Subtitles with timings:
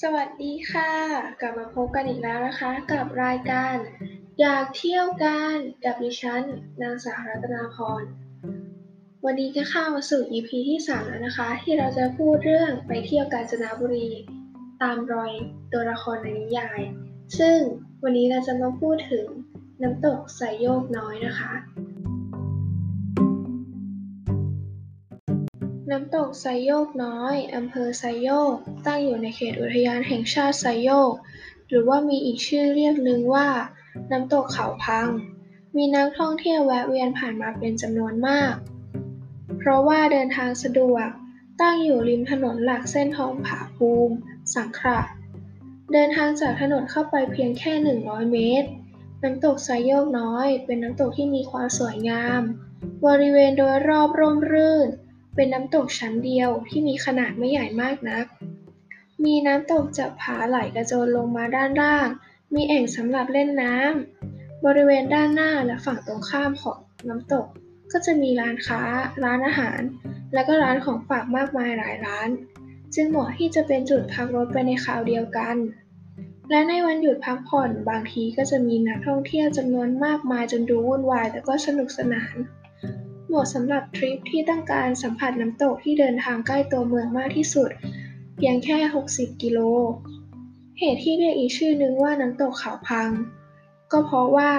[0.00, 0.92] สวัสดีค่ะ
[1.40, 3.76] กลับมาพบกันอีกแล้วนะคะ กับรายการ
[4.40, 6.42] อยากเที่ยวกันกับดิฉัน
[6.82, 8.02] นางสาวรัตนาพร
[9.24, 14.08] วันนี้ก็เข้ามาสู่ EP ที่ 3 แล้วนะคะ ที่เราจะพูดเรื่องไปเที่ยวกาญจนบุรี
[14.82, 15.32] ตามรอย
[15.72, 16.80] ตัวละครในนิยาย
[17.38, 17.58] ซึ่ง
[18.02, 19.26] วันนี้เราจะมาพูดถึง
[19.82, 21.52] น้ำตกไซโยกน้อยนะคะ
[25.90, 28.54] น้ำตกไซโยกน้อย อำเภอไซโยก
[28.86, 31.12] ตั้งอยู่ในเขตอุทยานแห่งชาติไซโยก
[31.68, 33.48] หรือว่ามีอีกชื่อเรียกหนึ่งว่า
[34.10, 35.08] น้ำตกเขาพัง
[35.76, 38.54] มีนักท่องเที่ยวแวะเวียนผ่านมาเป็นจำนวนมาก
[39.58, 41.08] เพราะว่าเดินทางสะดวก
[41.60, 44.14] ตั้งอยู่ริมถนนหลักเส้นทองผาภูมิ
[44.54, 45.00] สังขละ
[45.92, 48.68] เดินทางจากถนนเข้าไปเพียงแค่ 100 เมตร
[49.22, 52.42] น้ำตกไซโยกน้อย เป็นน้ำตกที่มีความสวยงาม
[53.06, 54.88] บริเวณโดยรอบร่มรื่น
[55.36, 58.26] เป็นน้ำตกชั้นเดียวที่มีขนาดไม่ใหญ่มากนัก
[59.24, 62.08] มีน้ำตกจากผาไหลกระโจนลงมาด้านล่าง
[62.54, 66.78] มีแอ่งสำหรับเล่นน้ำ บริเวณด้านหน้าและฝั่งตรงข้ามของ
[67.08, 67.46] น้ำตก
[67.92, 68.82] ก็จะมีร้านค้า
[69.24, 69.80] ร้านอาหาร
[70.34, 72.28] และก็ร้านของฝากมากมายหลายร้าน
[72.94, 75.56] จึงเหมาะที่จะเป็นจุดพักรถไปในคราวเดียวกัน
[76.50, 82.34] และในวันหยุดพักผ่อนบางทีก็จะมีนักท่องเที่ยวจำนวนมากมายจนดูวุ่นวายแต่ก็สนุกสนาน
[83.28, 87.70] เหมาะสำหรับทริปที่ต้องการสัมผัสน้ำตกที่เดินทางใกล้ตัวเมืองมากที่สุด
[88.36, 88.78] เพียงแค่
[89.10, 89.58] 60 กิโล
[90.78, 93.08] เหตุที่เรียกอีกชื่อนึงว่าน้ำตกเขาพัง
[93.92, 94.52] ก็เพราะว่า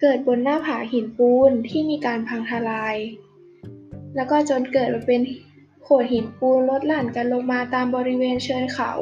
[0.00, 2.96] เกิดบนหน้าผาหินปูนที่มีการพังทลาย
[4.16, 5.20] แล้วก็จนเกิดมาเป็น
[5.82, 8.92] โขดหินปูนลดหลั่นกันลงมาตามบริเวณเชิงเขา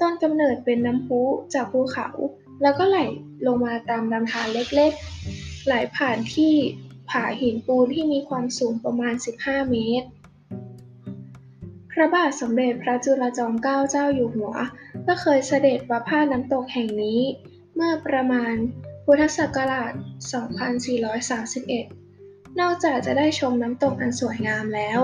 [0.00, 1.20] ต้นกำเนิดเป็นน้ำพุ
[1.54, 2.08] จากภูเขา
[2.62, 2.98] แล้วก็ไหล
[3.46, 6.54] ลงมาตามลำธารเล็กๆ ไหลผ่านที่
[7.10, 10.08] ผาหินปูนที่มีความสูงประมาณ 15 เมตร
[11.90, 14.52] พระบาทสมเด็จพระจุลจอมเกล้าเจ้าอยู่หัว
[15.06, 17.20] ก็เคยเสด็จประพาสน้ำตกแห่งนี้
[17.74, 18.54] เมื่อประมาณ
[19.04, 19.92] พุทธศักราช
[21.80, 25.00] 2431 นอกจากจะได้ชมน้ำตกอันสวยงามแล้ว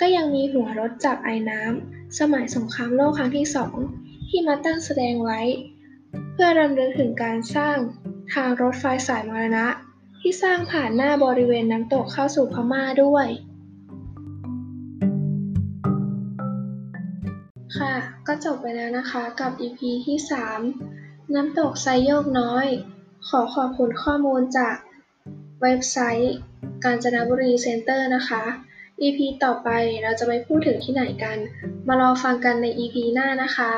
[0.00, 3.76] ก็ยังมีหัวรถจับไอ้น้ำ สมัยสงครามโลกครั้งที่สอง
[4.28, 5.40] ที่มาตั้งแสดงไว้
[6.32, 7.76] เพื่อรำลึกถึงการสร้าง
[8.34, 9.66] ทางรถไฟสายมรณะ
[10.24, 13.28] ที่สร้างผ่านหน้าบริเวณน้ำตกเข้าสู่พม่าด้วย
[17.76, 17.94] ค่ะ
[18.26, 20.18] ก็จบไปแล้วนะคะกับ EP ที่
[20.74, 22.66] 3 น้ำตกไทรโยคน้อย
[23.28, 24.76] ขอขอบคุณข้อมูลจาก
[25.62, 26.34] เว็บไซต์
[26.84, 28.42] กาญจนบุรี Center นะคะ
[29.02, 29.68] EP ต่อไป
[30.02, 31.38] เราจะไปพูดถึงที่ไหนกัน
[31.88, 33.72] มารอฟังกันใน EP หน้านะคะ